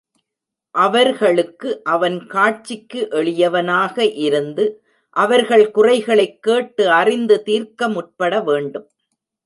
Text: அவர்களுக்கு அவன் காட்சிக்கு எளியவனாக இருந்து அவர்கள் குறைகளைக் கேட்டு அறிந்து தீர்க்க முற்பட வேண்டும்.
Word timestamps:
அவர்களுக்கு 0.75 1.83
அவன் 1.83 2.27
காட்சிக்கு 2.27 3.07
எளியவனாக 3.11 4.15
இருந்து 4.15 4.83
அவர்கள் 5.09 5.71
குறைகளைக் 5.71 6.41
கேட்டு 6.41 6.89
அறிந்து 6.89 7.43
தீர்க்க 7.43 7.89
முற்பட 7.89 8.39
வேண்டும். 8.41 8.89